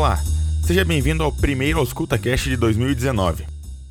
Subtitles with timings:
[0.00, 0.18] Olá,
[0.62, 3.44] seja bem-vindo ao primeiro AuscultaCast de 2019.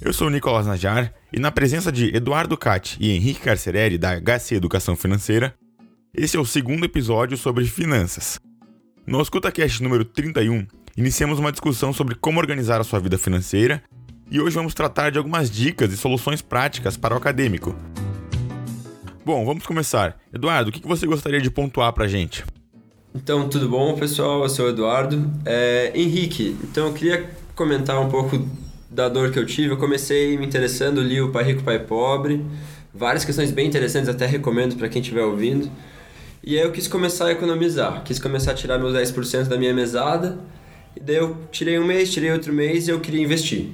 [0.00, 4.14] Eu sou o Nicolas Najar e na presença de Eduardo Cati e Henrique Carcereri da
[4.14, 5.56] HC Educação Financeira,
[6.14, 8.38] esse é o segundo episódio sobre finanças.
[9.04, 13.82] No AuscultaCast número 31, iniciamos uma discussão sobre como organizar a sua vida financeira
[14.30, 17.74] e hoje vamos tratar de algumas dicas e soluções práticas para o acadêmico.
[19.24, 20.16] Bom, vamos começar.
[20.32, 22.44] Eduardo, o que você gostaria de pontuar para a gente?
[23.16, 24.42] Então, tudo bom, pessoal?
[24.42, 25.30] Eu sou o Eduardo.
[25.46, 28.46] É, Henrique, então eu queria comentar um pouco
[28.90, 29.72] da dor que eu tive.
[29.72, 32.44] Eu comecei me interessando, li o Pai Rico, Pai Pobre.
[32.92, 35.70] Várias questões bem interessantes, até recomendo para quem estiver ouvindo.
[36.44, 38.04] E aí eu quis começar a economizar.
[38.04, 40.38] Quis começar a tirar meus 10% da minha mesada.
[40.94, 43.70] E daí eu tirei um mês, tirei outro mês e eu queria investir.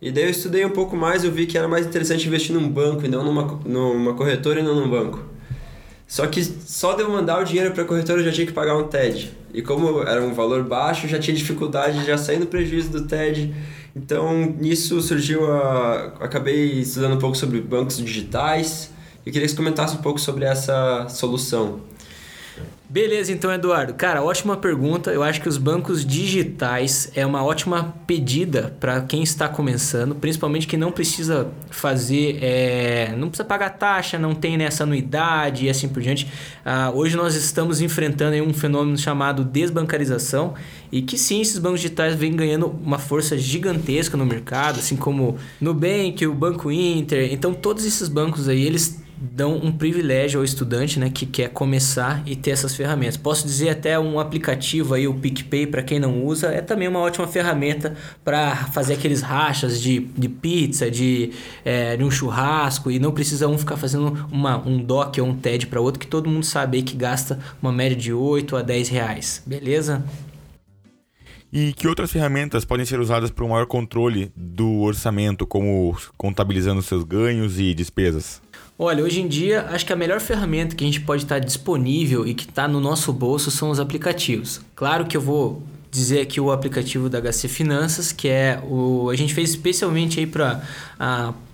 [0.00, 2.66] E daí eu estudei um pouco mais, eu vi que era mais interessante investir num
[2.66, 5.29] banco e não numa, numa corretora e não num banco.
[6.10, 8.52] Só que só de eu mandar o dinheiro para a corretora eu já tinha que
[8.52, 9.30] pagar um TED.
[9.54, 13.06] E como era um valor baixo, já tinha dificuldade de já sair no prejuízo do
[13.06, 13.54] TED.
[13.94, 16.12] Então, nisso surgiu a...
[16.18, 18.90] Acabei estudando um pouco sobre bancos digitais
[19.24, 21.78] e queria que você comentasse um pouco sobre essa solução.
[22.90, 23.94] Beleza, então, Eduardo.
[23.94, 25.12] Cara, ótima pergunta.
[25.12, 30.66] Eu acho que os bancos digitais é uma ótima pedida para quem está começando, principalmente
[30.66, 35.88] que não precisa fazer, é, não precisa pagar taxa, não tem nessa anuidade e assim
[35.88, 36.26] por diante.
[36.64, 40.54] Ah, hoje nós estamos enfrentando um fenômeno chamado desbancarização
[40.90, 45.38] e que sim, esses bancos digitais vêm ganhando uma força gigantesca no mercado, assim como
[45.60, 47.32] Nubank, o Banco Inter.
[47.32, 52.22] Então, todos esses bancos aí, eles dão um privilégio ao estudante né, que quer começar
[52.24, 53.16] e ter essas ferramentas.
[53.16, 57.00] Posso dizer até um aplicativo aí, o PicPay, para quem não usa, é também uma
[57.00, 61.32] ótima ferramenta para fazer aqueles rachas de, de pizza, de,
[61.64, 65.36] é, de um churrasco, e não precisa um ficar fazendo uma, um DOC ou um
[65.36, 68.62] TED para outro, que todo mundo sabe aí que gasta uma média de 8 a
[68.62, 69.42] 10 reais.
[69.44, 70.02] Beleza?
[71.52, 76.80] E que outras ferramentas podem ser usadas para um maior controle do orçamento, como contabilizando
[76.80, 78.40] seus ganhos e despesas?
[78.82, 82.26] Olha, hoje em dia, acho que a melhor ferramenta que a gente pode estar disponível
[82.26, 84.62] e que está no nosso bolso são os aplicativos.
[84.74, 89.16] Claro que eu vou dizer aqui o aplicativo da HC Finanças, que é o a
[89.16, 90.64] gente fez especialmente aí para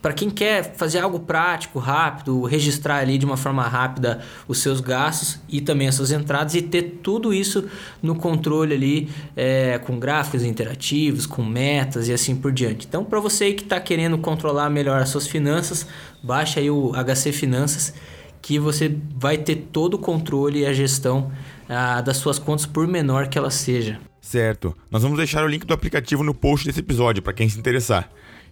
[0.00, 4.80] para quem quer fazer algo prático, rápido, registrar ali de uma forma rápida os seus
[4.80, 7.68] gastos e também as suas entradas e ter tudo isso
[8.02, 12.86] no controle ali é, com gráficos interativos, com metas e assim por diante.
[12.86, 15.86] Então, para você que está querendo controlar melhor as suas finanças,
[16.22, 17.92] baixa aí o HC Finanças
[18.40, 21.30] que você vai ter todo o controle e a gestão
[21.68, 23.98] ah, das suas contas por menor que ela seja.
[24.20, 24.76] Certo.
[24.90, 28.10] Nós vamos deixar o link do aplicativo no post desse episódio para quem se interessar.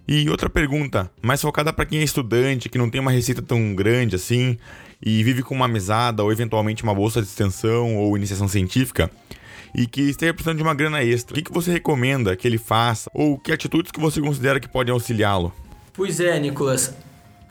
[0.08, 3.74] E outra pergunta, mais focada para quem é estudante, que não tem uma receita tão
[3.74, 4.56] grande assim,
[5.04, 9.10] e vive com uma mesada ou eventualmente uma bolsa de extensão ou iniciação científica,
[9.74, 11.38] e que esteja precisando de uma grana extra.
[11.38, 13.10] O que, você recomenda que ele faça?
[13.12, 15.52] Ou que atitudes que você considera que podem auxiliá-lo?
[15.92, 16.94] Pois é, Nicolas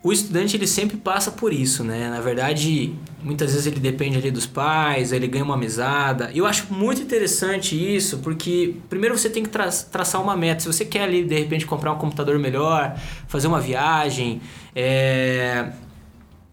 [0.06, 2.12] o estudante ele sempre passa por isso, né?
[2.12, 2.94] Na verdade,
[3.24, 6.30] muitas vezes ele depende ali dos pais, ele ganha uma mesada.
[6.32, 10.60] Eu acho muito interessante isso, porque primeiro você tem que tra traçar uma meta.
[10.60, 12.96] Se você quer ali de repente comprar um computador melhor,
[13.28, 14.44] fazer uma viagem,
[14.76, 15.72] é...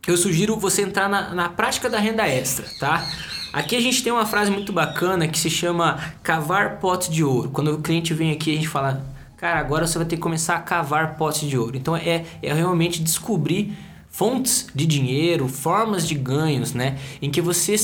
[0.07, 3.07] eu sugiro você entrar na, na prática da renda extra, tá?
[3.53, 7.51] Aqui a gente tem uma frase muito bacana que se chama cavar pote de ouro.
[7.51, 9.12] Quando o cliente vem aqui, a gente fala
[9.43, 11.77] cara, agora você vai ter que começar a cavar potes de ouro.
[11.77, 13.77] Então é, é realmente descobrir
[14.09, 16.97] fontes de dinheiro, formas de ganhos, né?
[17.21, 17.75] Em que você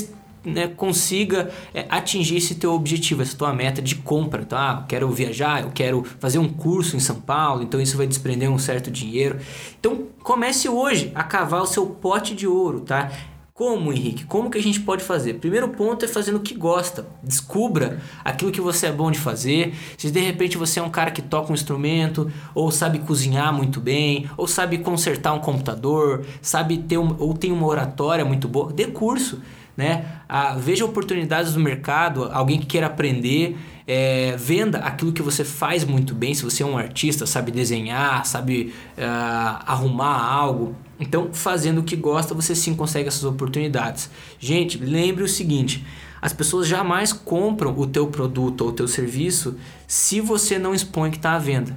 [0.44, 4.44] né, consiga é, atingir esse teu objetivo, essa tua meta de compra.
[4.44, 4.78] Tá?
[4.82, 8.48] Eu quero viajar, eu quero fazer um curso em São Paulo, então isso vai desprender
[8.48, 9.40] um certo dinheiro.
[9.80, 13.10] Então comece hoje a cavar o seu pote de ouro, tá?
[13.58, 14.24] Como, Henrique?
[14.24, 15.34] Como que a gente pode fazer?
[15.34, 17.08] Primeiro ponto é fazendo o que gosta.
[17.20, 19.74] Descubra aquilo que você é bom de fazer.
[19.96, 23.80] Se de repente você é um cara que toca um instrumento, ou sabe cozinhar muito
[23.80, 28.72] bem, ou sabe consertar um computador, sabe ter um, ou tem uma oratória muito boa,
[28.72, 29.42] dê curso.
[29.78, 30.04] Né?
[30.28, 35.84] Ah, veja oportunidades no mercado, alguém que queira aprender, é, venda aquilo que você faz
[35.84, 36.34] muito bem.
[36.34, 41.94] Se você é um artista, sabe desenhar, sabe ah, arrumar algo, então, fazendo o que
[41.94, 44.10] gosta, você sim consegue essas oportunidades.
[44.38, 45.86] Gente, lembre o seguinte:
[46.20, 51.10] as pessoas jamais compram o teu produto ou o teu serviço se você não expõe
[51.10, 51.76] que está à venda.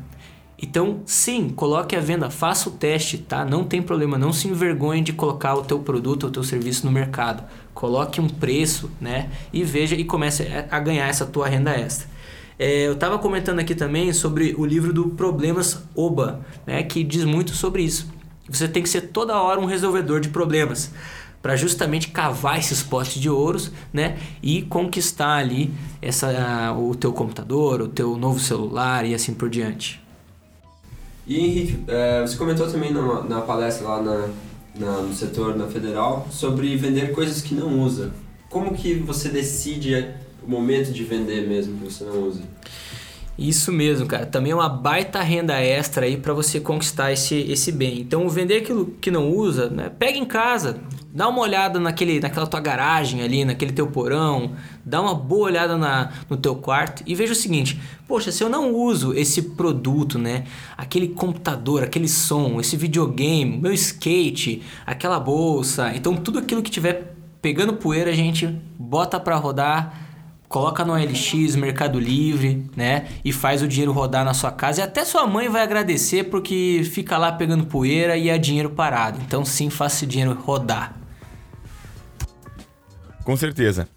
[0.64, 3.44] Então, sim, coloque a venda, faça o teste, tá?
[3.44, 6.86] Não tem problema, não se envergonhe de colocar o teu produto ou o teu serviço
[6.86, 7.44] no mercado.
[7.74, 9.30] Coloque um preço, né?
[9.52, 12.10] E veja e comece a ganhar essa tua renda extra.
[12.60, 16.84] É, eu estava comentando aqui também sobre o livro do Problemas Oba, né?
[16.84, 18.22] Que diz muito sobre isso
[18.52, 20.92] você tem que ser toda hora um resolvedor de problemas.
[21.42, 24.16] para justamente cavar esses postes de ouros, né?
[24.44, 30.00] E conquistar ali essa, o teu computador, o teu novo celular e assim por diante.
[31.26, 34.30] E Henrique, é, você comentou também na, na palestra lá na,
[34.76, 38.12] na, no setor na federal sobre vender coisas que não usa.
[38.50, 40.08] Como que você decide
[40.44, 42.42] o momento de vender mesmo que você não usa?
[43.38, 44.26] Isso mesmo, cara.
[44.26, 48.00] Também é uma baita renda extra aí para você conquistar esse, esse bem.
[48.02, 49.90] Então, vender aquilo que não usa, né?
[49.98, 50.80] pega em casa,
[51.14, 54.54] dá uma olhada naquele, naquela tua garagem ali, naquele teu porão,
[54.86, 58.50] dá uma boa olhada na, no teu quarto e veja o seguinte: poxa, se eu
[58.50, 60.46] não uso esse produto, né?
[60.78, 67.16] Aquele computador, aquele som, esse videogame, meu skate, aquela bolsa, então tudo aquilo que tiver
[67.42, 68.48] pegando poeira, a gente
[68.78, 70.10] bota para rodar
[70.52, 73.06] coloca no LX, Mercado Livre, né?
[73.24, 74.82] E faz o dinheiro rodar na sua casa.
[74.82, 79.18] E até sua mãe vai agradecer porque fica lá pegando poeira e é dinheiro parado.
[79.26, 81.01] Então sim, faça esse dinheiro rodar.
[83.24, 83.88] Com certeza.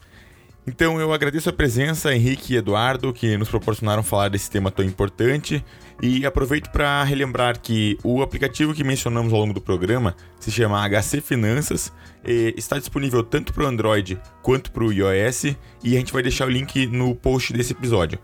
[0.67, 4.82] Então eu agradeço a presença, Henrique e Eduardo, que nos proporcionaram falar desse tema tão
[4.85, 5.62] importante.
[6.03, 10.82] E aproveito para relembrar que o aplicativo que mencionamos ao longo do programa se chama
[10.88, 11.93] HC Finanças,
[12.25, 16.47] está disponível tanto para o Android quanto para o iOS, e a gente vai deixar
[16.47, 18.19] o link no post desse episódio.